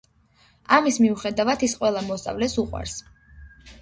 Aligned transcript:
ამის 0.77 0.95
მიუხედავად 1.03 1.67
ის 1.67 1.77
ყველა 1.83 2.05
მოსწავლეს 2.09 2.57
უყვარს. 2.67 2.97